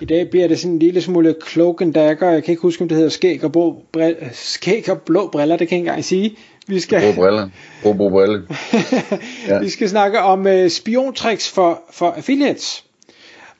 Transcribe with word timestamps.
I 0.00 0.04
dag 0.04 0.30
bliver 0.30 0.48
det 0.48 0.58
sådan 0.58 0.72
en 0.72 0.78
lille 0.78 1.00
smule 1.00 1.34
cloak 1.48 1.80
and 1.80 1.94
dagger. 1.94 2.30
Jeg 2.30 2.44
kan 2.44 2.52
ikke 2.52 2.62
huske, 2.62 2.82
om 2.82 2.88
det 2.88 2.96
hedder 2.96 3.10
skæg 3.10 3.44
og, 3.44 3.52
blå, 3.52 3.82
briller, 3.92 4.28
skæg 4.32 4.90
og 4.90 5.00
blå 5.00 5.28
briller. 5.28 5.56
Det 5.56 5.68
kan 5.68 5.76
jeg 5.76 5.80
ikke 5.80 5.90
engang 5.90 6.04
sige. 6.04 6.36
Vi 6.66 6.80
skal... 6.80 7.00
Blå 7.00 7.22
briller. 7.22 7.48
Blå, 7.82 7.92
blå 7.92 8.08
briller. 8.08 8.40
ja. 9.48 9.58
Vi 9.58 9.68
skal 9.68 9.88
snakke 9.88 10.20
om 10.20 10.46
uh, 10.46 10.68
spiontricks 10.68 11.50
for, 11.50 11.82
for 11.90 12.10
affiliates. 12.10 12.84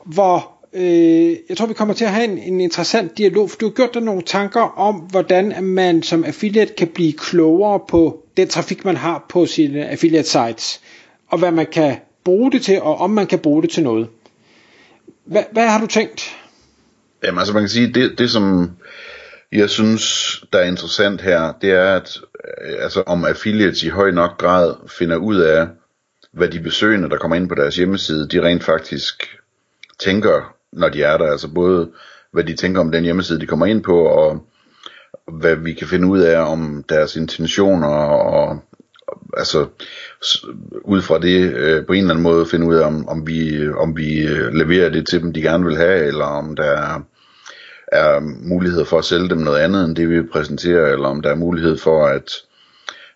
Hvor 0.04 0.56
øh, 0.72 1.36
jeg 1.48 1.56
tror, 1.56 1.66
vi 1.66 1.74
kommer 1.74 1.94
til 1.94 2.04
at 2.04 2.10
have 2.10 2.24
en, 2.24 2.38
en 2.38 2.60
interessant 2.60 3.18
dialog, 3.18 3.50
for 3.50 3.58
du 3.58 3.66
har 3.66 3.72
gjort 3.72 3.94
dig 3.94 4.02
nogle 4.02 4.22
tanker 4.22 4.60
om, 4.60 4.94
hvordan 4.94 5.64
man 5.64 6.02
som 6.02 6.24
affiliate 6.24 6.74
kan 6.74 6.88
blive 6.88 7.12
klogere 7.12 7.80
på 7.88 8.22
den 8.36 8.48
trafik, 8.48 8.84
man 8.84 8.96
har 8.96 9.26
på 9.28 9.46
sine 9.46 9.88
affiliate 9.88 10.28
sites, 10.28 10.80
og 11.28 11.38
hvad 11.38 11.50
man 11.50 11.66
kan 11.72 11.96
bruge 12.24 12.52
det 12.52 12.62
til, 12.62 12.82
og 12.82 12.96
om 12.96 13.10
man 13.10 13.26
kan 13.26 13.38
bruge 13.38 13.62
det 13.62 13.70
til 13.70 13.82
noget. 13.82 14.08
Hvad, 15.26 15.44
hvad 15.52 15.68
har 15.68 15.80
du 15.80 15.86
tænkt? 15.86 16.36
Jamen 17.24 17.38
altså 17.38 17.54
man 17.54 17.62
kan 17.62 17.68
sige, 17.68 17.92
det, 17.92 18.18
det 18.18 18.30
som 18.30 18.70
jeg 19.52 19.70
synes, 19.70 20.04
der 20.52 20.58
er 20.58 20.64
interessant 20.64 21.20
her, 21.20 21.52
det 21.60 21.70
er, 21.70 21.94
at 21.94 22.20
øh, 22.44 22.74
altså, 22.78 23.02
om 23.06 23.24
affiliates 23.24 23.82
i 23.82 23.88
høj 23.88 24.10
nok 24.10 24.38
grad 24.38 24.74
finder 24.88 25.16
ud 25.16 25.36
af, 25.36 25.68
hvad 26.32 26.48
de 26.48 26.60
besøgende, 26.60 27.10
der 27.10 27.16
kommer 27.16 27.36
ind 27.36 27.48
på 27.48 27.54
deres 27.54 27.76
hjemmeside, 27.76 28.28
de 28.28 28.42
rent 28.42 28.64
faktisk 28.64 29.38
tænker, 29.98 30.54
når 30.72 30.88
de 30.88 31.02
er 31.02 31.16
der. 31.16 31.30
Altså 31.30 31.48
både, 31.48 31.90
hvad 32.32 32.44
de 32.44 32.56
tænker 32.56 32.80
om 32.80 32.92
den 32.92 33.04
hjemmeside, 33.04 33.40
de 33.40 33.46
kommer 33.46 33.66
ind 33.66 33.82
på, 33.82 34.04
og 34.04 34.46
hvad 35.32 35.56
vi 35.56 35.72
kan 35.72 35.86
finde 35.86 36.08
ud 36.08 36.20
af 36.20 36.40
om 36.40 36.84
deres 36.88 37.16
intentioner, 37.16 37.88
og 37.88 38.60
altså 39.36 39.66
ud 40.84 41.02
fra 41.02 41.18
det 41.18 41.54
øh, 41.54 41.86
på 41.86 41.92
en 41.92 41.98
eller 41.98 42.10
anden 42.10 42.22
måde 42.22 42.46
finde 42.46 42.66
ud 42.66 42.74
af, 42.74 42.86
om, 42.86 43.08
om 43.08 43.26
vi, 43.26 43.68
om 43.68 43.96
vi 43.96 44.26
øh, 44.26 44.54
leverer 44.54 44.88
det 44.88 45.08
til 45.08 45.22
dem, 45.22 45.32
de 45.32 45.42
gerne 45.42 45.64
vil 45.64 45.76
have, 45.76 46.06
eller 46.06 46.24
om 46.24 46.56
der 46.56 46.64
er, 46.64 47.00
er 47.92 48.20
mulighed 48.48 48.84
for 48.84 48.98
at 48.98 49.04
sælge 49.04 49.28
dem 49.28 49.38
noget 49.38 49.58
andet 49.58 49.84
end 49.84 49.96
det, 49.96 50.10
vi 50.10 50.22
præsenterer, 50.22 50.92
eller 50.92 51.08
om 51.08 51.22
der 51.22 51.30
er 51.30 51.36
mulighed 51.36 51.76
for 51.76 52.06
at 52.06 52.32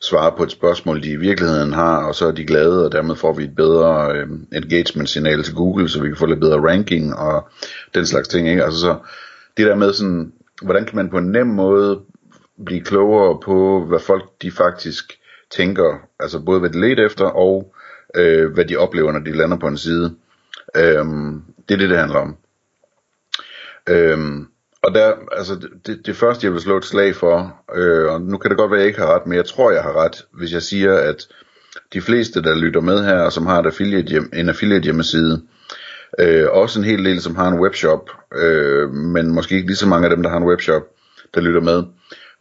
svare 0.03 0.33
på 0.37 0.43
et 0.43 0.51
spørgsmål, 0.51 1.03
de 1.03 1.11
i 1.11 1.17
virkeligheden 1.17 1.73
har, 1.73 2.07
og 2.07 2.15
så 2.15 2.27
er 2.27 2.33
de 2.33 2.45
glade, 2.45 2.85
og 2.85 2.93
dermed 2.93 3.17
får 3.17 3.33
vi 3.33 3.45
et 3.45 3.57
bedre 3.57 4.13
øh, 4.17 4.29
engagement-signal 4.53 5.43
til 5.43 5.55
Google, 5.55 5.89
så 5.89 6.03
vi 6.03 6.09
kan 6.09 6.17
få 6.17 6.27
lidt 6.27 6.41
bedre 6.41 6.71
ranking 6.71 7.15
og 7.15 7.49
den 7.95 8.07
slags 8.07 8.29
ting. 8.29 8.49
Ikke? 8.49 8.65
Altså 8.65 8.81
så 8.81 8.97
det 9.57 9.67
der 9.67 9.75
med 9.75 9.93
sådan, 9.93 10.33
hvordan 10.63 10.85
kan 10.85 10.97
man 10.97 11.11
på 11.11 11.19
en 11.19 11.33
nem 11.33 11.47
måde 11.47 12.01
blive 12.67 12.81
klogere 12.81 13.41
på, 13.45 13.85
hvad 13.89 13.99
folk 13.99 14.25
de 14.43 14.51
faktisk 14.51 15.20
tænker, 15.51 15.99
altså 16.21 16.41
både 16.41 16.61
hvad 16.61 16.71
de 16.71 16.81
leder 16.81 17.07
efter, 17.07 17.25
og 17.25 17.75
øh, 18.15 18.53
hvad 18.53 18.65
de 18.65 18.77
oplever, 18.77 19.13
når 19.13 19.21
de 19.21 19.37
lander 19.37 19.57
på 19.57 19.67
en 19.67 19.79
side. 19.79 20.17
Øhm, 20.77 21.43
det 21.69 21.75
er 21.75 21.79
det, 21.79 21.91
det 21.91 21.99
handler 21.99 22.19
om. 22.19 22.37
Øhm, 23.89 24.47
og 24.83 24.95
der, 24.95 25.13
altså 25.33 25.69
det, 25.87 26.07
det 26.07 26.17
første, 26.17 26.47
jeg 26.47 26.53
vil 26.53 26.61
slå 26.61 26.77
et 26.77 26.85
slag 26.85 27.17
for, 27.17 27.63
øh, 27.75 28.13
og 28.13 28.21
nu 28.21 28.37
kan 28.37 28.51
det 28.51 28.59
godt 28.59 28.71
være, 28.71 28.79
at 28.79 28.83
jeg 28.83 28.89
ikke 28.89 29.01
har 29.01 29.15
ret, 29.15 29.27
men 29.27 29.37
jeg 29.37 29.45
tror, 29.45 29.71
jeg 29.71 29.83
har 29.83 30.05
ret, 30.05 30.27
hvis 30.33 30.53
jeg 30.53 30.63
siger, 30.63 30.95
at 30.95 31.29
de 31.93 32.01
fleste, 32.01 32.43
der 32.43 32.55
lytter 32.55 32.81
med 32.81 33.05
her, 33.05 33.19
og 33.21 33.33
som 33.33 33.47
har 33.47 33.61
et 33.61 33.67
affiliate 33.67 34.09
hjem, 34.09 34.31
en 34.33 34.49
affiliate 34.49 34.85
hjemmeside, 34.85 35.43
øh, 36.19 36.47
også 36.51 36.79
en 36.79 36.85
hel 36.85 37.05
del, 37.05 37.21
som 37.21 37.37
har 37.37 37.49
en 37.49 37.61
webshop, 37.61 38.11
øh, 38.35 38.91
men 38.91 39.31
måske 39.31 39.55
ikke 39.55 39.67
lige 39.67 39.77
så 39.77 39.89
mange 39.89 40.09
af 40.09 40.17
dem, 40.17 40.23
der 40.23 40.31
har 40.31 40.37
en 40.37 40.49
webshop, 40.49 40.83
der 41.35 41.41
lytter 41.41 41.61
med, 41.61 41.83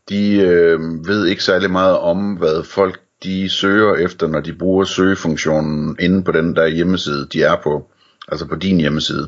de 0.10 0.36
øh, 0.42 0.80
ved 1.08 1.26
ikke 1.26 1.44
særlig 1.44 1.72
meget 1.72 1.98
om, 1.98 2.34
hvad 2.34 2.64
folk 2.64 3.00
de 3.24 3.50
søger 3.50 3.96
efter, 3.96 4.28
når 4.28 4.40
de 4.40 4.54
bruger 4.54 4.86
søgefunktionen 4.86 5.98
inde 6.00 6.24
på 6.24 6.32
den 6.32 6.56
der 6.56 6.68
hjemmeside, 6.68 7.28
de 7.34 7.44
er 7.44 7.56
på. 7.64 7.90
Altså 8.28 8.46
på 8.46 8.56
din 8.56 8.80
hjemmeside. 8.80 9.28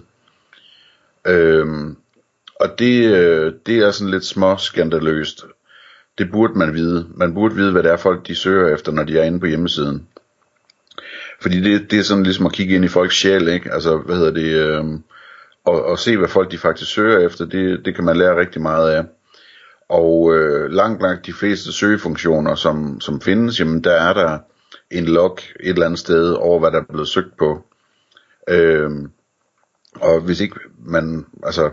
Øh, 1.28 1.68
og 2.60 2.80
det, 2.80 3.16
øh, 3.16 3.54
det 3.66 3.78
er 3.78 3.92
sådan 3.92 4.12
lidt 4.12 4.26
små 4.26 4.58
skandaløst. 4.58 5.46
Det 6.18 6.32
burde 6.32 6.54
man 6.54 6.74
vide. 6.74 7.08
Man 7.16 7.34
burde 7.34 7.56
vide, 7.56 7.72
hvad 7.72 7.84
det 7.84 7.92
er 7.92 7.98
folk 7.98 8.28
de 8.28 8.36
søger 8.36 8.74
efter, 8.74 8.92
når 8.92 9.04
de 9.04 9.20
er 9.20 9.24
inde 9.24 9.40
på 9.40 9.46
hjemmesiden. 9.46 10.08
Fordi 11.42 11.62
det, 11.62 11.92
det 11.92 12.00
er 12.00 12.04
sådan 12.04 12.24
ligesom 12.24 12.46
at 12.46 12.54
kigge 12.54 12.76
ind 12.76 12.86
i 12.86 12.88
folks 12.88 13.16
sjæl, 13.16 13.48
ikke? 13.48 13.74
Altså, 13.74 13.98
hvad 13.98 14.16
hedder 14.16 14.32
det, 14.32 14.56
øh, 14.56 14.84
og, 15.66 15.86
og 15.86 16.00
se, 16.00 16.18
hvad 16.18 16.28
folk 16.28 16.52
de 16.52 16.58
faktisk 16.58 16.92
søger 16.92 17.26
efter, 17.26 17.46
det, 17.46 17.86
det 17.86 17.96
kan 17.96 18.04
man 18.04 18.18
lære 18.18 18.40
rigtig 18.40 18.62
meget 18.62 18.92
af. 18.92 19.06
Og 19.92 20.36
øh, 20.36 20.72
langt, 20.72 21.02
langt 21.02 21.26
de 21.26 21.34
fleste 21.34 21.72
søgefunktioner, 21.72 22.56
som, 22.56 23.02
som 23.02 23.22
findes, 23.22 23.60
jamen 23.60 23.84
der 23.84 23.94
er 23.94 24.14
der 24.14 24.40
en 24.92 25.06
log 25.06 25.38
et 25.60 25.70
eller 25.70 25.86
andet 25.86 26.00
sted 26.00 26.32
over, 26.32 26.60
hvad 26.60 26.72
der 26.72 26.78
er 26.78 26.86
blevet 26.90 27.08
søgt 27.08 27.38
på. 27.38 27.64
Øh, 28.50 28.92
og 29.96 30.22
hvis 30.22 30.42
ikke 30.42 30.56
man, 30.86 31.26
altså 31.44 31.70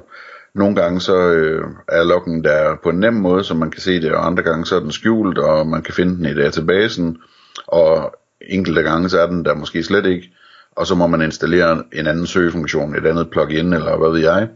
nogle 0.54 0.76
gange 0.76 1.00
så 1.00 1.16
øh, 1.16 1.64
er 1.88 2.04
loggen 2.04 2.44
der 2.44 2.76
på 2.82 2.88
en 2.88 3.00
nem 3.00 3.14
måde, 3.14 3.44
så 3.44 3.54
man 3.54 3.70
kan 3.70 3.80
se 3.80 4.00
det, 4.00 4.12
og 4.12 4.26
andre 4.26 4.42
gange 4.42 4.66
så 4.66 4.76
er 4.76 4.80
den 4.80 4.92
skjult, 4.92 5.38
og 5.38 5.66
man 5.66 5.82
kan 5.82 5.94
finde 5.94 6.16
den 6.16 6.24
i 6.24 6.34
databasen, 6.34 7.18
og 7.66 8.14
enkelte 8.40 8.82
gange 8.82 9.08
så 9.08 9.20
er 9.20 9.26
den 9.26 9.44
der 9.44 9.54
måske 9.54 9.82
slet 9.82 10.06
ikke, 10.06 10.32
og 10.76 10.86
så 10.86 10.94
må 10.94 11.06
man 11.06 11.22
installere 11.22 11.84
en 11.92 12.06
anden 12.06 12.26
søgefunktion, 12.26 12.96
et 12.96 13.06
andet 13.06 13.30
plugin, 13.30 13.72
eller 13.72 13.96
hvad 13.96 14.10
ved 14.10 14.20
jeg, 14.20 14.48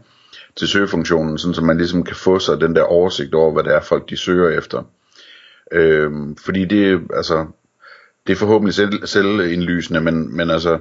til 0.55 0.67
søgefunktionen, 0.67 1.37
sådan 1.37 1.53
så 1.53 1.61
man 1.61 1.77
ligesom 1.77 2.03
kan 2.03 2.15
få 2.15 2.39
sig 2.39 2.61
den 2.61 2.75
der 2.75 2.83
oversigt 2.83 3.33
over, 3.33 3.53
hvad 3.53 3.63
det 3.63 3.73
er 3.73 3.81
folk 3.81 4.09
de 4.09 4.17
søger 4.17 4.57
efter. 4.57 4.83
Øhm, 5.71 6.35
fordi 6.35 6.65
det, 6.65 7.01
altså, 7.13 7.45
det 8.27 8.33
er 8.33 8.37
forhåbentlig 8.37 8.73
selv, 8.73 9.05
selvindlysende, 9.05 10.01
men, 10.01 10.37
men 10.37 10.49
altså, 10.49 10.79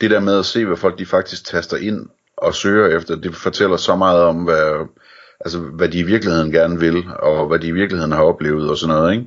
det 0.00 0.10
der 0.10 0.20
med 0.20 0.38
at 0.38 0.44
se, 0.44 0.64
hvad 0.64 0.76
folk 0.76 0.98
de 0.98 1.06
faktisk 1.06 1.44
taster 1.44 1.76
ind 1.76 2.06
og 2.36 2.54
søger 2.54 2.96
efter, 2.96 3.16
det 3.16 3.34
fortæller 3.34 3.76
så 3.76 3.96
meget 3.96 4.22
om, 4.22 4.36
hvad, 4.36 4.86
altså, 5.40 5.58
hvad 5.58 5.88
de 5.88 5.98
i 5.98 6.02
virkeligheden 6.02 6.52
gerne 6.52 6.80
vil, 6.80 7.04
og 7.18 7.46
hvad 7.46 7.58
de 7.58 7.66
i 7.66 7.72
virkeligheden 7.72 8.12
har 8.12 8.22
oplevet 8.22 8.70
og 8.70 8.76
sådan 8.76 8.96
noget, 8.96 9.12
ikke? 9.12 9.26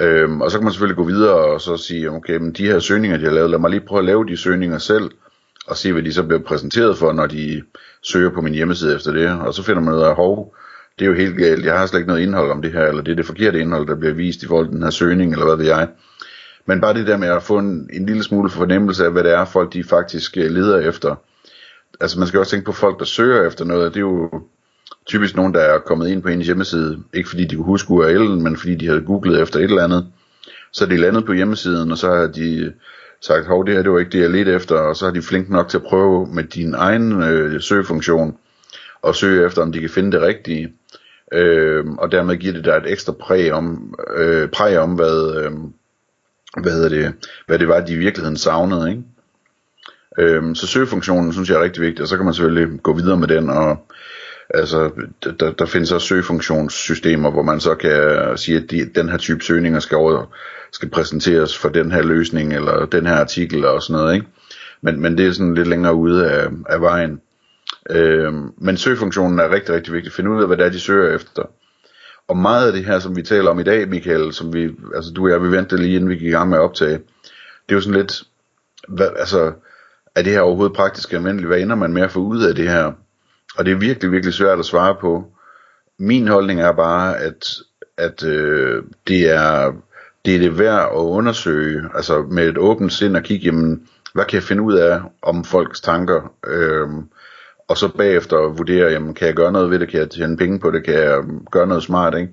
Øhm, 0.00 0.40
og 0.40 0.50
så 0.50 0.58
kan 0.58 0.64
man 0.64 0.72
selvfølgelig 0.72 0.96
gå 0.96 1.04
videre 1.04 1.34
og 1.34 1.60
så 1.60 1.76
sige, 1.76 2.10
okay, 2.10 2.36
men 2.36 2.52
de 2.52 2.66
her 2.66 2.78
søgninger, 2.78 3.16
de 3.16 3.24
har 3.24 3.32
lavet, 3.32 3.50
lad 3.50 3.58
mig 3.58 3.70
lige 3.70 3.86
prøve 3.86 3.98
at 3.98 4.04
lave 4.04 4.26
de 4.26 4.36
søgninger 4.36 4.78
selv, 4.78 5.10
og 5.66 5.76
se, 5.76 5.92
hvad 5.92 6.02
de 6.02 6.12
så 6.12 6.22
bliver 6.22 6.42
præsenteret 6.42 6.98
for, 6.98 7.12
når 7.12 7.26
de 7.26 7.62
søger 8.02 8.30
på 8.30 8.40
min 8.40 8.54
hjemmeside 8.54 8.94
efter 8.94 9.12
det. 9.12 9.30
Og 9.30 9.54
så 9.54 9.62
finder 9.62 9.82
man 9.82 9.94
ud 9.94 10.00
af, 10.00 10.14
hov, 10.14 10.54
det 10.98 11.04
er 11.04 11.08
jo 11.08 11.16
helt 11.16 11.36
galt, 11.36 11.64
jeg 11.64 11.78
har 11.78 11.86
slet 11.86 12.00
ikke 12.00 12.08
noget 12.08 12.22
indhold 12.22 12.50
om 12.50 12.62
det 12.62 12.72
her, 12.72 12.86
eller 12.86 13.02
det 13.02 13.12
er 13.12 13.16
det 13.16 13.26
forkerte 13.26 13.60
indhold, 13.60 13.86
der 13.86 13.94
bliver 13.94 14.14
vist 14.14 14.42
i 14.42 14.46
forhold 14.46 14.66
til 14.66 14.74
den 14.74 14.82
her 14.82 14.90
søgning, 14.90 15.32
eller 15.32 15.46
hvad 15.46 15.56
ved 15.56 15.66
jeg. 15.66 15.88
Men 16.66 16.80
bare 16.80 16.94
det 16.94 17.06
der 17.06 17.16
med 17.16 17.28
at 17.28 17.42
få 17.42 17.58
en, 17.58 17.90
en 17.92 18.06
lille 18.06 18.22
smule 18.22 18.50
fornemmelse 18.50 19.04
af, 19.04 19.12
hvad 19.12 19.24
det 19.24 19.32
er, 19.32 19.44
folk 19.44 19.72
de 19.72 19.84
faktisk 19.84 20.36
øh, 20.36 20.50
leder 20.50 20.78
efter. 20.88 21.14
Altså 22.00 22.18
man 22.18 22.28
skal 22.28 22.40
også 22.40 22.50
tænke 22.50 22.66
på 22.66 22.72
folk, 22.72 22.98
der 22.98 23.04
søger 23.04 23.46
efter 23.46 23.64
noget, 23.64 23.94
det 23.94 23.96
er 23.96 24.00
jo 24.00 24.42
typisk 25.06 25.36
nogen, 25.36 25.54
der 25.54 25.60
er 25.60 25.78
kommet 25.78 26.08
ind 26.08 26.22
på 26.22 26.28
en 26.28 26.42
hjemmeside, 26.42 27.02
ikke 27.12 27.28
fordi 27.28 27.44
de 27.44 27.56
kunne 27.56 27.64
huske 27.64 27.90
URL'en, 27.90 28.42
men 28.42 28.56
fordi 28.56 28.74
de 28.74 28.86
havde 28.86 29.00
googlet 29.00 29.40
efter 29.40 29.58
et 29.58 29.64
eller 29.64 29.84
andet. 29.84 30.06
Så 30.72 30.84
er 30.84 30.88
de 30.88 30.96
landet 30.96 31.24
på 31.24 31.32
hjemmesiden, 31.32 31.92
og 31.92 31.98
så 31.98 32.14
har 32.14 32.26
de 32.26 32.72
sagt, 33.22 33.46
hov, 33.46 33.66
det 33.66 33.74
her 33.74 33.82
det 33.82 33.92
var 33.92 33.98
ikke 33.98 34.12
det, 34.12 34.20
jeg 34.20 34.30
ledte 34.30 34.52
efter, 34.52 34.76
og 34.76 34.96
så 34.96 35.04
har 35.04 35.12
de 35.12 35.22
flink 35.22 35.48
nok 35.48 35.68
til 35.68 35.76
at 35.76 35.82
prøve 35.82 36.26
med 36.26 36.44
din 36.44 36.74
egen 36.74 37.22
øh, 37.22 37.60
søgefunktion, 37.60 38.36
og 39.02 39.16
søge 39.16 39.46
efter, 39.46 39.62
om 39.62 39.72
de 39.72 39.80
kan 39.80 39.90
finde 39.90 40.12
det 40.12 40.20
rigtige. 40.20 40.72
Øh, 41.32 41.84
og 41.86 42.12
dermed 42.12 42.36
giver 42.36 42.52
det 42.52 42.64
der 42.64 42.76
et 42.76 42.92
ekstra 42.92 43.12
præg 43.12 43.52
om, 43.52 43.94
øh, 44.16 44.48
præg 44.48 44.78
om 44.78 44.94
hvad, 44.94 45.36
øh, 45.36 45.52
hvad, 46.62 46.72
hedder 46.72 46.88
det, 46.88 47.14
hvad 47.46 47.58
det 47.58 47.68
var, 47.68 47.80
de 47.80 47.92
i 47.92 47.96
virkeligheden 47.96 48.36
savnede. 48.36 48.90
Ikke? 48.90 49.02
Øh, 50.18 50.56
så 50.56 50.66
søgefunktionen 50.66 51.32
synes 51.32 51.50
jeg 51.50 51.56
er 51.56 51.62
rigtig 51.62 51.82
vigtig, 51.82 52.02
og 52.02 52.08
så 52.08 52.16
kan 52.16 52.24
man 52.24 52.34
selvfølgelig 52.34 52.80
gå 52.82 52.92
videre 52.92 53.16
med 53.16 53.28
den, 53.28 53.50
og 53.50 53.86
altså, 54.50 54.90
der, 55.40 55.50
der 55.52 55.66
findes 55.66 55.92
også 55.92 56.06
søgefunktionssystemer, 56.06 57.30
hvor 57.30 57.42
man 57.42 57.60
så 57.60 57.74
kan 57.74 58.36
sige, 58.36 58.56
at 58.56 58.70
de, 58.70 58.90
den 58.94 59.08
her 59.08 59.16
type 59.16 59.44
søgninger 59.44 59.80
skal 59.80 59.96
over 59.96 60.26
skal 60.72 60.90
præsenteres 60.90 61.58
for 61.58 61.68
den 61.68 61.92
her 61.92 62.02
løsning, 62.02 62.54
eller 62.54 62.86
den 62.86 63.06
her 63.06 63.14
artikel 63.14 63.64
og 63.64 63.82
sådan 63.82 64.00
noget, 64.00 64.14
ikke? 64.14 64.26
Men, 64.80 65.00
men 65.00 65.18
det 65.18 65.26
er 65.26 65.32
sådan 65.32 65.54
lidt 65.54 65.68
længere 65.68 65.94
ude 65.94 66.30
af, 66.30 66.48
af 66.68 66.80
vejen. 66.80 67.20
Øh, 67.90 68.32
men 68.58 68.76
søgefunktionen 68.76 69.38
er 69.38 69.50
rigtig, 69.50 69.74
rigtig 69.74 69.92
vigtig. 69.92 70.12
Find 70.12 70.28
ud 70.28 70.40
af, 70.40 70.46
hvad 70.46 70.56
det 70.56 70.66
er, 70.66 70.70
de 70.70 70.80
søger 70.80 71.14
efter. 71.14 71.42
Og 72.28 72.36
meget 72.36 72.66
af 72.66 72.72
det 72.72 72.84
her, 72.84 72.98
som 72.98 73.16
vi 73.16 73.22
taler 73.22 73.50
om 73.50 73.60
i 73.60 73.62
dag, 73.62 73.88
Michael, 73.88 74.32
som 74.32 74.52
vi, 74.52 74.70
altså 74.94 75.12
du 75.16 75.24
og 75.24 75.30
jeg, 75.30 75.42
vi 75.42 75.50
ventede 75.50 75.82
lige 75.82 75.94
inden 75.94 76.10
vi 76.10 76.16
gik 76.16 76.28
i 76.28 76.30
gang 76.30 76.50
med 76.50 76.58
at 76.58 76.62
optage, 76.62 76.92
det 76.92 77.68
er 77.68 77.74
jo 77.74 77.80
sådan 77.80 78.00
lidt, 78.00 78.22
hvad, 78.88 79.08
altså, 79.16 79.52
er 80.14 80.22
det 80.22 80.32
her 80.32 80.40
overhovedet 80.40 80.76
praktisk 80.76 81.12
anvendeligt? 81.12 81.48
Hvad 81.48 81.60
ender 81.60 81.76
man 81.76 81.92
med 81.92 82.02
at 82.02 82.10
få 82.10 82.20
ud 82.20 82.42
af 82.42 82.54
det 82.54 82.68
her? 82.68 82.92
Og 83.56 83.64
det 83.64 83.72
er 83.72 83.76
virkelig, 83.76 84.12
virkelig 84.12 84.34
svært 84.34 84.58
at 84.58 84.64
svare 84.64 84.96
på. 85.00 85.26
Min 85.98 86.28
holdning 86.28 86.60
er 86.60 86.72
bare, 86.72 87.18
at, 87.18 87.54
at 87.96 88.24
øh, 88.24 88.82
det 89.08 89.30
er 89.30 89.72
det 90.24 90.34
er 90.34 90.38
det 90.38 90.58
værd 90.58 90.90
at 90.92 90.96
undersøge, 90.96 91.82
altså 91.94 92.22
med 92.22 92.48
et 92.48 92.58
åbent 92.58 92.92
sind 92.92 93.16
og 93.16 93.22
kigge, 93.22 93.44
jamen, 93.44 93.88
hvad 94.14 94.24
kan 94.24 94.34
jeg 94.34 94.42
finde 94.42 94.62
ud 94.62 94.74
af 94.74 95.00
om 95.22 95.44
folks 95.44 95.80
tanker, 95.80 96.32
øhm, 96.46 97.08
og 97.68 97.76
så 97.76 97.88
bagefter 97.88 98.36
vurdere, 98.36 98.90
jamen, 98.90 99.14
kan 99.14 99.26
jeg 99.26 99.34
gøre 99.34 99.52
noget 99.52 99.70
ved 99.70 99.78
det, 99.78 99.88
kan 99.88 100.00
jeg 100.00 100.10
tjene 100.10 100.36
penge 100.36 100.60
på 100.60 100.70
det, 100.70 100.84
kan 100.84 100.94
jeg 100.94 101.22
gøre 101.50 101.66
noget 101.66 101.82
smart, 101.82 102.14
ikke? 102.18 102.32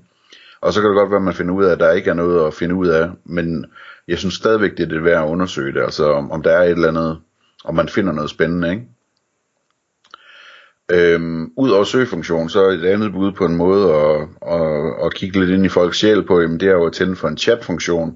Og 0.62 0.74
så 0.74 0.81
kan 0.81 0.89
det 0.89 0.97
godt 0.97 1.09
være, 1.09 1.18
at 1.18 1.24
man 1.24 1.33
finder 1.33 1.53
ud 1.53 1.63
af, 1.63 1.71
at 1.71 1.80
der 1.80 1.91
ikke 1.91 2.09
er 2.09 2.13
noget 2.13 2.47
at 2.47 2.53
finde 2.53 2.75
ud 2.75 2.88
af, 2.88 3.09
men 3.25 3.65
jeg 4.07 4.18
synes 4.18 4.33
stadigvæk, 4.33 4.71
det 4.77 4.83
er 4.83 4.89
det 4.89 5.03
værd 5.03 5.24
at 5.24 5.30
undersøge 5.30 5.74
det, 5.74 5.81
altså 5.81 6.12
om, 6.12 6.31
om 6.31 6.44
der 6.44 6.51
er 6.51 6.63
et 6.63 6.69
eller 6.69 6.88
andet, 6.88 7.19
om 7.65 7.75
man 7.75 7.89
finder 7.89 8.13
noget 8.13 8.30
spændende, 8.30 8.71
ikke? 8.71 8.83
Øhm, 10.91 11.51
Udover 11.57 11.83
søgefunktion, 11.83 12.50
så 12.50 12.62
er 12.62 12.71
et 12.71 12.86
andet 12.86 13.12
bud 13.12 13.31
på 13.31 13.45
en 13.45 13.56
måde 13.56 13.94
at, 13.94 14.27
at, 14.51 15.06
at 15.06 15.13
kigge 15.13 15.39
lidt 15.39 15.50
ind 15.50 15.65
i 15.65 15.69
folks 15.69 15.97
sjæl 15.97 16.24
på, 16.24 16.41
jamen 16.41 16.59
det 16.59 16.68
er 16.68 16.71
jo 16.71 16.86
at 16.86 16.94
tænde 16.94 17.15
for 17.15 17.27
en 17.27 17.38
chatfunktion, 17.38 18.15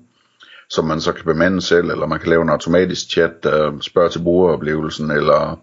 som 0.70 0.86
man 0.86 1.02
så 1.02 1.12
kan 1.14 1.25
bemande 1.25 1.62
selv, 1.62 1.90
eller 1.90 2.06
man 2.06 2.20
kan 2.20 2.30
lave 2.30 2.42
en 2.42 2.50
automatisk 2.50 3.10
chat, 3.10 3.44
der 3.44 3.74
spørger 3.81 4.10
til 4.10 4.24
brugeroplevelsen, 4.24 5.12
eller 5.12 5.60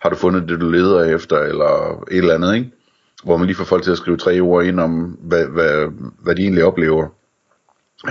har 0.00 0.10
du 0.10 0.16
fundet 0.16 0.48
det, 0.48 0.60
du 0.60 0.70
leder 0.70 1.04
efter, 1.04 1.38
eller 1.38 2.02
et 2.10 2.18
eller 2.18 2.34
andet, 2.34 2.54
ikke? 2.54 2.70
Hvor 3.24 3.36
man 3.36 3.46
lige 3.46 3.56
får 3.56 3.64
folk 3.64 3.82
til 3.82 3.90
at 3.90 3.98
skrive 3.98 4.16
tre 4.16 4.40
ord 4.40 4.64
ind 4.64 4.80
om, 4.80 5.18
hvad, 5.20 5.46
hvad, 5.46 5.86
hvad 6.22 6.34
de 6.34 6.42
egentlig 6.42 6.64
oplever. 6.64 7.08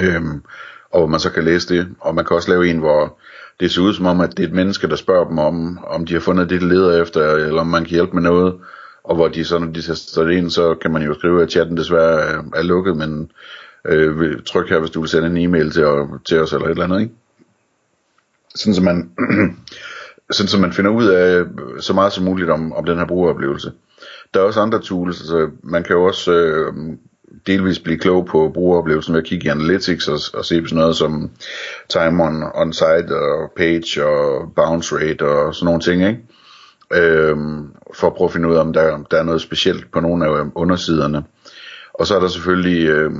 Øhm, 0.01 0.43
og 0.91 0.99
hvor 0.99 1.07
man 1.07 1.19
så 1.19 1.31
kan 1.31 1.43
læse 1.43 1.75
det. 1.75 1.87
Og 1.99 2.15
man 2.15 2.25
kan 2.25 2.35
også 2.35 2.49
lave 2.49 2.69
en, 2.69 2.79
hvor 2.79 3.19
det 3.59 3.71
ser 3.71 3.81
ud 3.81 3.93
som 3.93 4.05
om, 4.05 4.21
at 4.21 4.37
det 4.37 4.43
er 4.43 4.47
et 4.47 4.53
menneske, 4.53 4.87
der 4.87 4.95
spørger 4.95 5.27
dem 5.27 5.39
om, 5.39 5.85
om 5.87 6.05
de 6.05 6.13
har 6.13 6.19
fundet 6.19 6.49
det, 6.49 6.61
de 6.61 6.67
leder 6.67 7.01
efter, 7.01 7.31
eller 7.31 7.61
om 7.61 7.67
man 7.67 7.83
kan 7.83 7.91
hjælpe 7.91 8.13
med 8.13 8.23
noget. 8.23 8.55
Og 9.03 9.15
hvor 9.15 9.27
de 9.27 9.45
så, 9.45 9.59
når 9.59 9.67
de 9.67 9.81
taster 9.81 10.23
det 10.23 10.37
ind, 10.37 10.49
så 10.49 10.75
kan 10.75 10.91
man 10.91 11.03
jo 11.03 11.13
skrive, 11.13 11.43
at 11.43 11.51
chatten 11.51 11.77
desværre 11.77 12.21
er, 12.21 12.41
er 12.55 12.63
lukket, 12.63 12.97
men 12.97 13.31
øh, 13.85 14.41
tryk 14.45 14.69
her, 14.69 14.79
hvis 14.79 14.91
du 14.91 14.99
vil 14.99 15.09
sende 15.09 15.27
en 15.27 15.37
e-mail 15.37 15.71
til, 15.71 15.85
til 16.25 16.39
os, 16.41 16.53
eller 16.53 16.65
et 16.65 16.71
eller 16.71 16.83
andet, 16.83 17.01
ikke? 17.01 17.13
Sådan 18.55 18.75
så 18.75 18.81
man, 18.81 19.11
sådan 20.31 20.47
så 20.47 20.59
man 20.59 20.73
finder 20.73 20.91
ud 20.91 21.07
af 21.07 21.45
så 21.79 21.93
meget 21.93 22.13
som 22.13 22.23
muligt 22.23 22.49
om, 22.49 22.73
om 22.73 22.85
den 22.85 22.97
her 22.97 23.05
brugeroplevelse. 23.05 23.71
Der 24.33 24.39
er 24.39 24.43
også 24.43 24.59
andre 24.59 24.81
tools, 24.81 25.21
altså 25.21 25.49
man 25.63 25.83
kan 25.83 25.95
jo 25.95 26.03
også 26.03 26.33
øh, 26.33 26.73
delvis 27.47 27.79
blive 27.79 27.97
klog 27.97 28.25
på 28.25 28.51
brugeroplevelsen 28.53 29.13
ved 29.13 29.21
at 29.21 29.27
kigge 29.27 29.45
i 29.45 29.49
analytics 29.49 30.07
og, 30.07 30.19
og 30.33 30.45
se 30.45 30.61
på 30.61 30.67
sådan 30.67 30.79
noget 30.79 30.95
som 30.95 31.31
time 31.89 32.23
on, 32.23 32.43
on 32.55 32.73
site 32.73 33.15
og 33.15 33.51
page 33.57 34.05
og 34.05 34.51
bounce 34.55 34.95
rate 34.95 35.25
og 35.25 35.55
sådan 35.55 35.65
nogle 35.65 35.81
ting, 35.81 36.07
ikke? 36.07 36.19
Øhm, 36.93 37.71
for 37.95 38.07
at 38.07 38.13
prøve 38.13 38.27
at 38.27 38.33
finde 38.33 38.49
ud 38.49 38.55
af, 38.55 38.61
om 38.61 38.73
der, 38.73 39.03
der 39.11 39.17
er 39.17 39.23
noget 39.23 39.41
specielt 39.41 39.91
på 39.91 39.99
nogle 39.99 40.25
af 40.25 40.45
undersiderne. 40.55 41.23
Og 41.93 42.07
så 42.07 42.15
er 42.15 42.19
der 42.19 42.27
selvfølgelig, 42.27 42.87
øh, 42.87 43.11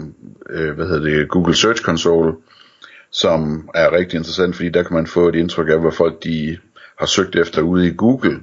øh, 0.50 0.76
hvad 0.76 0.88
hedder 0.88 1.10
det, 1.10 1.30
Google 1.30 1.56
Search 1.56 1.84
Console, 1.84 2.34
som 3.12 3.70
er 3.74 3.92
rigtig 3.92 4.18
interessant, 4.18 4.56
fordi 4.56 4.70
der 4.70 4.84
kan 4.84 4.94
man 4.94 5.08
få 5.08 5.28
et 5.28 5.36
indtryk 5.36 5.70
af, 5.70 5.82
hvad 5.82 5.92
folk 5.92 6.24
de 6.24 6.58
har 7.00 7.06
søgt 7.06 7.36
efter 7.36 7.62
ude 7.62 7.88
i 7.88 7.96
Google, 7.98 8.40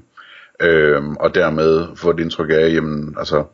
øh, 0.60 1.02
og 1.02 1.34
dermed 1.34 1.86
få 1.96 2.10
et 2.10 2.20
indtryk 2.20 2.50
af, 2.50 2.74
jamen, 2.74 3.14
altså, 3.18 3.44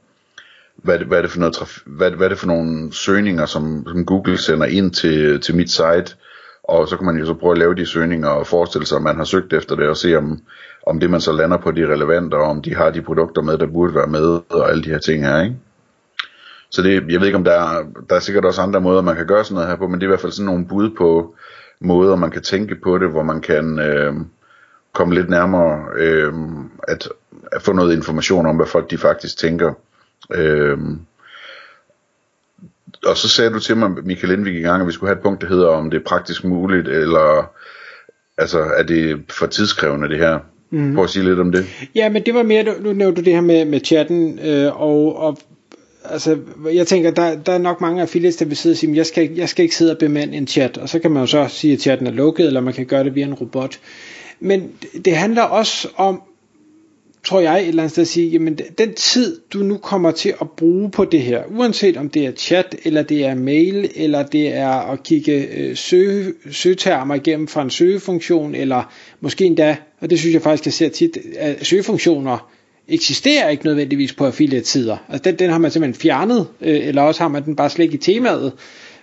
hvad, 0.82 0.98
hvad, 0.98 1.18
er 1.18 1.22
det 1.22 1.30
for 1.30 1.38
noget 1.38 1.56
traf- 1.56 1.82
hvad, 1.86 2.10
hvad 2.10 2.26
er 2.26 2.28
det 2.28 2.38
for 2.38 2.46
nogle 2.46 2.92
søgninger, 2.92 3.46
som, 3.46 3.86
som 3.88 4.04
Google 4.04 4.38
sender 4.38 4.66
ind 4.66 4.90
til, 4.90 5.40
til 5.40 5.56
mit 5.56 5.70
site, 5.70 6.16
og 6.64 6.88
så 6.88 6.96
kan 6.96 7.06
man 7.06 7.16
jo 7.16 7.26
så 7.26 7.34
prøve 7.34 7.52
at 7.52 7.58
lave 7.58 7.74
de 7.74 7.86
søgninger 7.86 8.28
og 8.28 8.46
forestille 8.46 8.86
sig, 8.86 8.96
at 8.96 9.02
man 9.02 9.16
har 9.16 9.24
søgt 9.24 9.52
efter 9.52 9.76
det, 9.76 9.88
og 9.88 9.96
se 9.96 10.16
om, 10.16 10.40
om 10.86 11.00
det 11.00 11.10
man 11.10 11.20
så 11.20 11.32
lander 11.32 11.56
på, 11.56 11.70
de 11.70 11.82
er 11.82 11.92
relevant, 11.92 12.34
og 12.34 12.42
om 12.42 12.62
de 12.62 12.74
har 12.74 12.90
de 12.90 13.02
produkter 13.02 13.42
med, 13.42 13.58
der 13.58 13.66
burde 13.66 13.94
være 13.94 14.06
med, 14.06 14.40
og 14.50 14.70
alle 14.70 14.84
de 14.84 14.90
her 14.90 14.98
ting 14.98 15.26
her, 15.26 15.42
ikke? 15.42 15.56
Så 16.70 16.82
det, 16.82 16.92
jeg 17.08 17.20
ved 17.20 17.26
ikke 17.26 17.38
om 17.38 17.44
der 17.44 17.52
er, 17.52 17.84
der 18.10 18.16
er 18.16 18.20
sikkert 18.20 18.44
også 18.44 18.62
andre 18.62 18.80
måder, 18.80 19.02
man 19.02 19.16
kan 19.16 19.26
gøre 19.26 19.44
sådan 19.44 19.54
noget 19.54 19.68
her 19.68 19.76
på, 19.76 19.88
men 19.88 20.00
det 20.00 20.02
er 20.02 20.08
i 20.08 20.10
hvert 20.10 20.20
fald 20.20 20.32
sådan 20.32 20.46
nogle 20.46 20.66
bud 20.66 20.90
på 20.98 21.34
måder, 21.80 22.16
man 22.16 22.30
kan 22.30 22.42
tænke 22.42 22.74
på 22.82 22.98
det, 22.98 23.08
hvor 23.08 23.22
man 23.22 23.40
kan 23.40 23.78
øh, 23.78 24.14
komme 24.92 25.14
lidt 25.14 25.30
nærmere 25.30 25.84
øh, 25.96 26.32
at, 26.88 27.08
at 27.52 27.62
få 27.62 27.72
noget 27.72 27.96
information 27.96 28.46
om, 28.46 28.56
hvad 28.56 28.66
folk 28.66 28.90
de 28.90 28.98
faktisk 28.98 29.38
tænker. 29.38 29.74
Øh, 30.34 30.78
og 33.06 33.16
så 33.16 33.28
sagde 33.28 33.50
du 33.50 33.60
til 33.60 33.76
mig, 33.76 33.90
Michael, 33.90 34.32
inden 34.32 34.44
vi 34.46 34.50
gik 34.50 34.60
i 34.60 34.62
gang, 34.62 34.80
at 34.80 34.86
vi 34.86 34.92
skulle 34.92 35.08
have 35.08 35.16
et 35.16 35.22
punkt, 35.22 35.40
der 35.40 35.48
hedder, 35.48 35.68
om 35.68 35.90
det 35.90 36.00
er 36.00 36.04
praktisk 36.04 36.44
muligt, 36.44 36.88
eller 36.88 37.50
altså, 38.38 38.58
er 38.58 38.82
det 38.82 39.20
for 39.30 39.46
tidskrævende 39.46 40.08
det 40.08 40.18
her? 40.18 40.38
Mm. 40.70 40.94
Prøv 40.94 41.04
at 41.04 41.10
sige 41.10 41.24
lidt 41.24 41.40
om 41.40 41.52
det. 41.52 41.66
Ja, 41.94 42.08
men 42.08 42.26
det 42.26 42.34
var 42.34 42.42
mere, 42.42 42.64
nu 42.80 42.92
nævnte 42.92 43.20
du 43.20 43.24
det 43.24 43.34
her 43.34 43.40
med, 43.40 43.64
med 43.64 43.80
chatten, 43.84 44.38
øh, 44.38 44.80
og, 44.80 45.16
og 45.16 45.38
altså, 46.04 46.38
jeg 46.72 46.86
tænker, 46.86 47.10
der, 47.10 47.36
der 47.36 47.52
er 47.52 47.58
nok 47.58 47.80
mange 47.80 48.02
affiliates, 48.02 48.36
der 48.36 48.44
vil 48.44 48.56
sidde 48.56 48.74
og 48.74 48.76
sige, 48.76 48.96
jeg 48.96 49.06
skal, 49.06 49.30
jeg 49.34 49.48
skal 49.48 49.62
ikke 49.62 49.76
sidde 49.76 49.92
og 49.92 49.98
bemande 49.98 50.36
en 50.36 50.46
chat, 50.46 50.78
og 50.78 50.88
så 50.88 50.98
kan 50.98 51.10
man 51.10 51.22
jo 51.22 51.26
så 51.26 51.46
sige, 51.48 51.72
at 51.72 51.80
chatten 51.80 52.06
er 52.06 52.10
lukket, 52.12 52.46
eller 52.46 52.60
man 52.60 52.74
kan 52.74 52.86
gøre 52.86 53.04
det 53.04 53.14
via 53.14 53.24
en 53.24 53.34
robot. 53.34 53.78
Men 54.40 54.72
det 55.04 55.16
handler 55.16 55.42
også 55.42 55.88
om, 55.96 56.22
tror 57.24 57.40
jeg 57.40 57.60
et 57.60 57.68
eller 57.68 57.82
andet 57.82 57.92
sted 57.92 58.02
at 58.02 58.08
sige, 58.08 58.28
jamen 58.28 58.58
den 58.78 58.94
tid 58.94 59.40
du 59.52 59.58
nu 59.58 59.76
kommer 59.76 60.10
til 60.10 60.34
at 60.40 60.50
bruge 60.50 60.90
på 60.90 61.04
det 61.04 61.22
her, 61.22 61.42
uanset 61.50 61.96
om 61.96 62.08
det 62.08 62.26
er 62.26 62.32
chat, 62.32 62.76
eller 62.84 63.02
det 63.02 63.24
er 63.24 63.34
mail, 63.34 63.90
eller 63.94 64.22
det 64.22 64.56
er 64.56 64.68
at 64.68 65.02
kigge 65.02 65.48
øh, 65.56 65.76
søge, 65.76 66.32
søgetermer 66.50 67.14
igennem 67.14 67.48
fra 67.48 67.62
en 67.62 67.70
søgefunktion, 67.70 68.54
eller 68.54 68.92
måske 69.20 69.44
endda, 69.44 69.76
og 70.00 70.10
det 70.10 70.18
synes 70.18 70.34
jeg 70.34 70.42
faktisk, 70.42 70.66
jeg 70.66 70.72
ser 70.72 70.88
tit, 70.88 71.18
at 71.38 71.66
søgefunktioner 71.66 72.50
eksisterer 72.88 73.48
ikke 73.48 73.64
nødvendigvis 73.64 74.12
på 74.12 74.26
affiliate-sider. 74.26 74.96
Altså 75.08 75.30
den, 75.30 75.38
den 75.38 75.50
har 75.50 75.58
man 75.58 75.70
simpelthen 75.70 76.00
fjernet, 76.00 76.46
øh, 76.60 76.88
eller 76.88 77.02
også 77.02 77.20
har 77.20 77.28
man 77.28 77.44
den 77.44 77.56
bare 77.56 77.70
slet 77.70 77.84
ikke 77.84 77.94
i 77.94 77.98
temaet, 77.98 78.52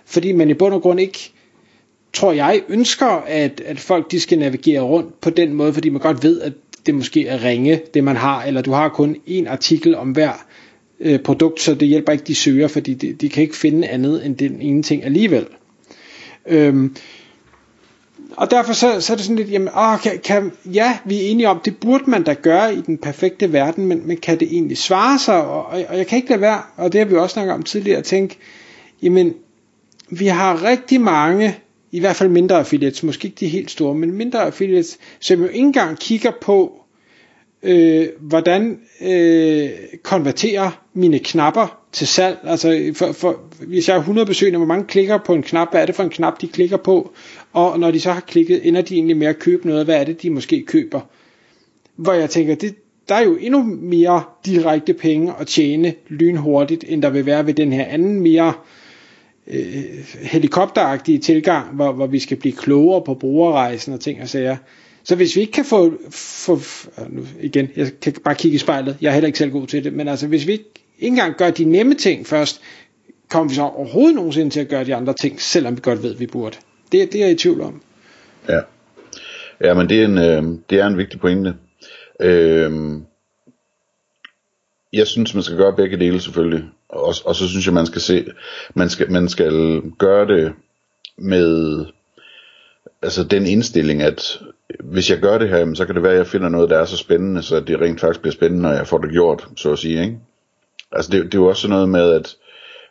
fordi 0.06 0.32
man 0.32 0.50
i 0.50 0.54
bund 0.54 0.74
og 0.74 0.82
grund 0.82 1.00
ikke, 1.00 1.32
tror 2.12 2.32
jeg, 2.32 2.62
ønsker, 2.68 3.06
at, 3.26 3.62
at 3.66 3.80
folk 3.80 4.10
de 4.10 4.20
skal 4.20 4.38
navigere 4.38 4.80
rundt 4.80 5.20
på 5.20 5.30
den 5.30 5.54
måde, 5.54 5.72
fordi 5.72 5.88
man 5.88 6.00
godt 6.00 6.22
ved, 6.22 6.40
at 6.40 6.52
det 6.86 6.94
måske 6.94 7.26
er 7.26 7.44
ringe, 7.44 7.80
det 7.94 8.04
man 8.04 8.16
har, 8.16 8.42
eller 8.42 8.62
du 8.62 8.72
har 8.72 8.88
kun 8.88 9.16
en 9.26 9.46
artikel 9.46 9.94
om 9.94 10.10
hver 10.10 10.32
øh, 11.00 11.18
produkt, 11.20 11.60
så 11.60 11.74
det 11.74 11.88
hjælper 11.88 12.12
ikke 12.12 12.24
de 12.24 12.34
søger, 12.34 12.68
fordi 12.68 12.94
de, 12.94 13.12
de 13.12 13.28
kan 13.28 13.42
ikke 13.42 13.56
finde 13.56 13.88
andet 13.88 14.26
end 14.26 14.36
den 14.36 14.62
ene 14.62 14.82
ting 14.82 15.04
alligevel. 15.04 15.46
Øhm, 16.46 16.96
og 18.36 18.50
derfor 18.50 18.72
så, 18.72 19.00
så 19.00 19.12
er 19.12 19.16
det 19.16 19.24
sådan 19.24 19.36
lidt, 19.36 19.50
jamen, 19.50 19.68
åh, 19.68 20.00
kan, 20.00 20.18
kan, 20.24 20.52
ja, 20.64 20.98
vi 21.04 21.16
er 21.16 21.30
enige 21.30 21.48
om, 21.48 21.60
det 21.64 21.76
burde 21.76 22.10
man 22.10 22.22
da 22.22 22.32
gøre 22.32 22.74
i 22.74 22.80
den 22.80 22.98
perfekte 22.98 23.52
verden, 23.52 23.86
men, 23.86 24.06
men 24.06 24.16
kan 24.16 24.40
det 24.40 24.48
egentlig 24.52 24.78
svare 24.78 25.18
sig? 25.18 25.44
Og, 25.44 25.66
og, 25.66 25.84
og 25.88 25.98
jeg 25.98 26.06
kan 26.06 26.16
ikke 26.16 26.30
lade 26.30 26.40
være, 26.40 26.62
og 26.76 26.92
det 26.92 26.98
har 26.98 27.04
vi 27.06 27.16
også 27.16 27.32
snakket 27.32 27.54
om 27.54 27.62
tidligere, 27.62 27.98
at 27.98 28.04
tænke, 28.04 28.36
jamen, 29.02 29.34
vi 30.10 30.26
har 30.26 30.64
rigtig 30.64 31.00
mange, 31.00 31.56
i 31.92 32.00
hvert 32.00 32.16
fald 32.16 32.28
mindre 32.30 32.58
affiliates, 32.58 33.02
måske 33.02 33.26
ikke 33.26 33.40
de 33.40 33.48
helt 33.48 33.70
store, 33.70 33.94
men 33.94 34.12
mindre 34.12 34.42
affiliates, 34.46 34.98
som 35.20 35.40
jo 35.40 35.46
ikke 35.46 35.58
engang 35.58 35.98
kigger 35.98 36.32
på, 36.40 36.82
øh, 37.62 38.08
hvordan 38.20 38.80
øh, 39.00 39.70
konverterer 40.02 40.82
mine 40.94 41.18
knapper 41.18 41.80
til 41.92 42.06
salg. 42.06 42.38
Altså, 42.44 42.92
for, 42.94 43.12
for, 43.12 43.40
hvis 43.66 43.88
jeg 43.88 43.94
har 43.94 44.00
100 44.00 44.26
besøgende, 44.26 44.56
hvor 44.58 44.66
mange 44.66 44.84
klikker 44.84 45.18
på 45.18 45.34
en 45.34 45.42
knap, 45.42 45.70
hvad 45.70 45.82
er 45.82 45.86
det 45.86 45.94
for 45.94 46.02
en 46.02 46.10
knap, 46.10 46.40
de 46.40 46.48
klikker 46.48 46.76
på? 46.76 47.12
Og 47.52 47.80
når 47.80 47.90
de 47.90 48.00
så 48.00 48.12
har 48.12 48.20
klikket, 48.20 48.68
ender 48.68 48.82
de 48.82 48.94
egentlig 48.94 49.16
med 49.16 49.26
at 49.26 49.38
købe 49.38 49.66
noget, 49.66 49.84
hvad 49.84 50.00
er 50.00 50.04
det, 50.04 50.22
de 50.22 50.30
måske 50.30 50.64
køber? 50.66 51.00
Hvor 51.96 52.12
jeg 52.12 52.30
tænker, 52.30 52.54
det, 52.54 52.74
der 53.08 53.14
er 53.14 53.24
jo 53.24 53.36
endnu 53.36 53.62
mere 53.62 54.22
direkte 54.46 54.94
penge 54.94 55.32
at 55.40 55.46
tjene 55.46 55.94
lynhurtigt, 56.08 56.84
end 56.88 57.02
der 57.02 57.10
vil 57.10 57.26
være 57.26 57.46
ved 57.46 57.54
den 57.54 57.72
her 57.72 57.84
anden 57.84 58.20
mere 58.20 58.48
øh, 58.48 58.54
Øh, 59.50 59.84
helikopteragtige 60.22 61.18
tilgang, 61.18 61.74
hvor, 61.74 61.92
hvor 61.92 62.06
vi 62.06 62.18
skal 62.18 62.36
blive 62.36 62.52
klogere 62.52 63.02
på 63.04 63.14
brugerrejsen 63.14 63.92
og 63.92 64.00
ting 64.00 64.22
og 64.22 64.28
sager. 64.28 64.56
Så 65.04 65.16
hvis 65.16 65.36
vi 65.36 65.40
ikke 65.40 65.52
kan 65.52 65.64
få, 65.64 65.92
få 66.10 66.60
nu 67.08 67.26
igen, 67.40 67.68
jeg 67.76 67.90
kan 68.02 68.12
bare 68.24 68.34
kigge 68.34 68.54
i 68.54 68.58
spejlet, 68.58 68.96
jeg 69.00 69.08
er 69.08 69.12
heller 69.12 69.26
ikke 69.26 69.38
selv 69.38 69.50
god 69.50 69.66
til 69.66 69.84
det, 69.84 69.92
men 69.92 70.08
altså 70.08 70.26
hvis 70.26 70.46
vi 70.46 70.52
ikke 70.52 70.70
engang 70.98 71.36
gør 71.36 71.50
de 71.50 71.64
nemme 71.64 71.94
ting 71.94 72.26
først, 72.26 72.60
kommer 73.30 73.48
vi 73.48 73.54
så 73.54 73.62
overhovedet 73.62 74.14
nogensinde 74.14 74.50
til 74.50 74.60
at 74.60 74.68
gøre 74.68 74.84
de 74.84 74.94
andre 74.94 75.12
ting, 75.12 75.40
selvom 75.40 75.76
vi 75.76 75.80
godt 75.82 76.02
ved, 76.02 76.14
at 76.14 76.20
vi 76.20 76.26
burde. 76.26 76.56
Det, 76.92 77.12
det 77.12 77.20
er 77.20 77.24
jeg 77.24 77.34
i 77.34 77.38
tvivl 77.38 77.60
om. 77.60 77.82
Ja, 78.48 78.60
ja 79.60 79.74
men 79.74 79.88
det 79.88 80.00
er 80.00 80.04
en, 80.04 80.18
øh, 80.18 80.58
det 80.70 80.80
er 80.80 80.86
en 80.86 80.98
vigtig 80.98 81.20
pointe. 81.20 81.54
Øh, 82.20 82.72
jeg 84.92 85.06
synes, 85.06 85.34
man 85.34 85.42
skal 85.42 85.56
gøre 85.56 85.76
begge 85.76 85.96
dele 85.98 86.20
selvfølgelig. 86.20 86.64
Og, 86.88 87.14
og 87.24 87.36
så 87.36 87.48
synes 87.48 87.66
jeg, 87.66 87.74
man 87.74 87.86
skal 87.86 88.00
se, 88.00 88.26
man 88.74 88.90
skal, 88.90 89.10
man 89.10 89.28
skal 89.28 89.82
gøre 89.98 90.26
det 90.26 90.52
med 91.18 91.84
altså 93.02 93.24
den 93.24 93.46
indstilling, 93.46 94.02
at 94.02 94.40
hvis 94.80 95.10
jeg 95.10 95.18
gør 95.18 95.38
det 95.38 95.48
her, 95.48 95.74
så 95.74 95.86
kan 95.86 95.94
det 95.94 96.02
være, 96.02 96.12
at 96.12 96.18
jeg 96.18 96.26
finder 96.26 96.48
noget, 96.48 96.70
der 96.70 96.78
er 96.78 96.84
så 96.84 96.96
spændende, 96.96 97.42
så 97.42 97.60
det 97.60 97.80
rent 97.80 98.00
faktisk 98.00 98.20
bliver 98.20 98.32
spændende, 98.32 98.62
når 98.62 98.72
jeg 98.72 98.86
får 98.86 98.98
det 98.98 99.10
gjort, 99.10 99.48
så 99.56 99.72
at 99.72 99.78
sige. 99.78 100.02
Ikke? 100.02 100.18
Altså 100.92 101.10
det, 101.10 101.24
det 101.24 101.34
er 101.34 101.42
jo 101.42 101.48
også 101.48 101.68
noget 101.68 101.88
med, 101.88 102.12
at, 102.12 102.36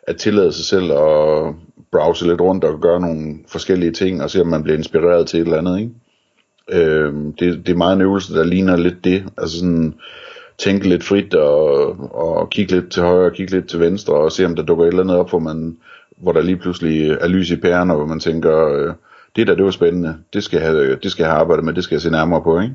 at 0.02 0.16
tillade 0.16 0.52
sig 0.52 0.64
selv 0.64 0.92
at 0.92 1.54
browse 1.92 2.26
lidt 2.26 2.40
rundt 2.40 2.64
og 2.64 2.80
gøre 2.80 3.00
nogle 3.00 3.38
forskellige 3.48 3.92
ting, 3.92 4.22
og 4.22 4.30
se 4.30 4.40
om 4.40 4.46
man 4.46 4.62
bliver 4.62 4.78
inspireret 4.78 5.26
til 5.26 5.40
et 5.40 5.44
eller 5.44 5.58
andet. 5.58 5.80
Ikke? 5.80 5.92
Øh, 6.86 7.14
det, 7.14 7.66
det 7.66 7.68
er 7.68 7.76
meget 7.76 7.96
en 7.96 8.02
øvelse, 8.02 8.34
der 8.34 8.44
ligner 8.44 8.76
lidt 8.76 9.04
det. 9.04 9.24
Altså 9.38 9.58
sådan 9.58 9.94
tænke 10.58 10.88
lidt 10.88 11.04
frit 11.04 11.34
og, 11.34 11.88
og 12.14 12.50
kigge 12.50 12.72
lidt 12.72 12.92
til 12.92 13.02
højre 13.02 13.26
og 13.26 13.32
kigge 13.32 13.52
lidt 13.52 13.68
til 13.68 13.80
venstre 13.80 14.14
og 14.14 14.32
se 14.32 14.44
om 14.44 14.56
der 14.56 14.62
dukker 14.62 14.84
et 14.84 14.88
eller 14.88 15.02
andet 15.02 15.16
op, 15.16 15.30
hvor 15.30 15.38
man 15.38 15.76
hvor 16.16 16.32
der 16.32 16.42
lige 16.42 16.56
pludselig 16.56 17.10
er 17.10 17.28
lys 17.28 17.50
i 17.50 17.56
pæren, 17.56 17.90
og 17.90 17.96
hvor 17.96 18.06
man 18.06 18.20
tænker, 18.20 18.68
øh, 18.68 18.94
det 19.36 19.46
der, 19.46 19.54
det 19.54 19.64
var 19.64 19.70
spændende, 19.70 20.16
det 20.32 20.44
skal, 20.44 20.56
jeg 20.56 20.66
have, 20.66 20.96
det 20.96 21.10
skal 21.10 21.22
jeg 21.22 21.32
have 21.32 21.40
arbejdet 21.40 21.64
med, 21.64 21.74
det 21.74 21.84
skal 21.84 21.94
jeg 21.94 22.02
se 22.02 22.10
nærmere 22.10 22.42
på, 22.42 22.60
ikke? 22.60 22.74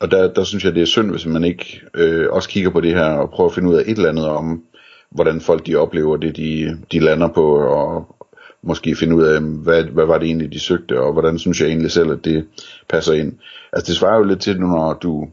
Og 0.00 0.10
der, 0.10 0.32
der 0.32 0.44
synes 0.44 0.64
jeg, 0.64 0.74
det 0.74 0.82
er 0.82 0.86
synd, 0.86 1.10
hvis 1.10 1.26
man 1.26 1.44
ikke 1.44 1.80
øh, 1.94 2.26
også 2.30 2.48
kigger 2.48 2.70
på 2.70 2.80
det 2.80 2.94
her 2.94 3.04
og 3.04 3.30
prøver 3.30 3.50
at 3.50 3.54
finde 3.54 3.70
ud 3.70 3.74
af 3.74 3.80
et 3.80 3.96
eller 3.96 4.08
andet 4.08 4.28
om, 4.28 4.62
hvordan 5.10 5.40
folk 5.40 5.66
de 5.66 5.76
oplever 5.76 6.16
det, 6.16 6.36
de, 6.36 6.78
de 6.92 6.98
lander 6.98 7.28
på, 7.28 7.56
og 7.58 8.16
måske 8.62 8.96
finde 8.96 9.16
ud 9.16 9.22
af, 9.22 9.40
hvad, 9.40 9.84
hvad 9.84 10.06
var 10.06 10.18
det 10.18 10.26
egentlig, 10.26 10.52
de 10.52 10.60
søgte, 10.60 11.00
og 11.00 11.12
hvordan 11.12 11.38
synes 11.38 11.60
jeg 11.60 11.68
egentlig 11.68 11.90
selv, 11.90 12.10
at 12.10 12.24
det 12.24 12.46
passer 12.88 13.12
ind. 13.12 13.32
Altså 13.72 13.90
det 13.90 13.96
svarer 13.96 14.16
jo 14.16 14.24
lidt 14.24 14.40
til, 14.40 14.60
når 14.60 14.92
du, 14.92 15.28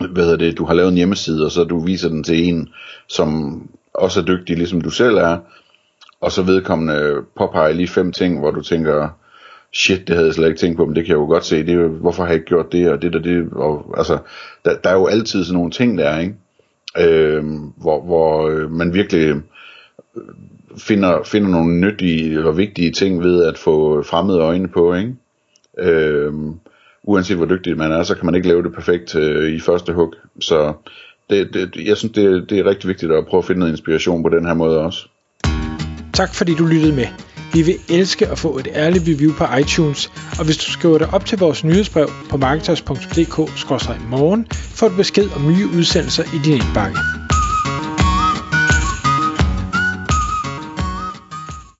hvad 0.00 0.24
hedder 0.24 0.36
det, 0.36 0.58
du 0.58 0.64
har 0.64 0.74
lavet 0.74 0.88
en 0.88 0.96
hjemmeside, 0.96 1.44
og 1.44 1.50
så 1.50 1.64
du 1.64 1.78
viser 1.78 2.08
den 2.08 2.24
til 2.24 2.44
en, 2.44 2.68
som 3.08 3.60
også 3.94 4.20
er 4.20 4.24
dygtig, 4.24 4.56
ligesom 4.56 4.80
du 4.80 4.90
selv 4.90 5.16
er, 5.16 5.38
og 6.20 6.32
så 6.32 6.42
vedkommende 6.42 7.22
påpeger 7.36 7.72
lige 7.72 7.88
fem 7.88 8.12
ting, 8.12 8.38
hvor 8.38 8.50
du 8.50 8.62
tænker, 8.62 9.08
shit, 9.72 10.08
det 10.08 10.14
havde 10.14 10.26
jeg 10.26 10.34
slet 10.34 10.48
ikke 10.48 10.58
tænkt 10.58 10.76
på, 10.76 10.86
men 10.86 10.96
det 10.96 11.04
kan 11.04 11.12
jeg 11.12 11.20
jo 11.20 11.26
godt 11.26 11.44
se, 11.44 11.66
det 11.66 11.74
er, 11.74 11.88
hvorfor 11.88 12.22
har 12.22 12.30
jeg 12.30 12.34
ikke 12.34 12.46
gjort 12.46 12.72
det, 12.72 12.90
og 12.90 13.02
det 13.02 13.12
der, 13.12 13.18
det, 13.18 13.48
og 13.52 13.94
altså, 13.96 14.18
der, 14.64 14.76
der 14.76 14.90
er 14.90 14.94
jo 14.94 15.06
altid 15.06 15.44
sådan 15.44 15.56
nogle 15.56 15.70
ting 15.70 15.98
der, 15.98 16.18
ikke? 16.18 16.34
Øh, 16.98 17.44
hvor, 17.76 18.02
hvor 18.02 18.48
øh, 18.48 18.70
man 18.70 18.94
virkelig 18.94 19.28
øh, 19.28 20.22
finder, 20.78 21.22
finder 21.22 21.48
nogle 21.48 21.80
nyttige 21.80 22.30
eller 22.30 22.52
vigtige 22.52 22.90
ting 22.90 23.22
ved 23.22 23.44
at 23.44 23.58
få 23.58 24.02
fremmede 24.02 24.38
øjne 24.40 24.68
på, 24.68 24.94
ikke? 24.94 25.14
Øh, 25.78 26.32
uanset 27.04 27.36
hvor 27.36 27.46
dygtig 27.46 27.76
man 27.76 27.92
er, 27.92 28.02
så 28.02 28.14
kan 28.14 28.26
man 28.26 28.34
ikke 28.34 28.48
lave 28.48 28.62
det 28.62 28.74
perfekt 28.74 29.14
øh, 29.14 29.52
i 29.52 29.60
første 29.60 29.92
hug. 29.92 30.14
Så 30.40 30.72
det, 31.30 31.54
det, 31.54 31.76
jeg 31.86 31.96
synes, 31.96 32.12
det, 32.12 32.50
det 32.50 32.58
er 32.58 32.64
rigtig 32.64 32.88
vigtigt 32.88 33.12
at 33.12 33.26
prøve 33.26 33.38
at 33.38 33.44
finde 33.44 33.58
noget 33.58 33.72
inspiration 33.72 34.22
på 34.22 34.28
den 34.28 34.46
her 34.46 34.54
måde 34.54 34.80
også. 34.80 35.08
Tak 36.12 36.34
fordi 36.34 36.54
du 36.54 36.66
lyttede 36.66 36.96
med. 36.96 37.06
Vi 37.54 37.62
vil 37.62 37.74
elske 37.88 38.26
at 38.26 38.38
få 38.38 38.58
et 38.58 38.68
ærligt 38.74 39.04
review 39.08 39.32
på 39.32 39.44
iTunes, 39.60 40.12
og 40.38 40.44
hvis 40.44 40.56
du 40.56 40.70
skriver 40.70 40.98
dig 40.98 41.14
op 41.14 41.26
til 41.26 41.38
vores 41.38 41.64
nyhedsbrev 41.64 42.08
på 42.30 42.36
marketers.dk-morgen, 42.36 44.46
får 44.50 44.88
du 44.88 44.96
besked 44.96 45.28
om 45.36 45.52
nye 45.52 45.66
udsendelser 45.78 46.22
i 46.22 46.38
din 46.44 46.54
indbakke. 46.54 47.23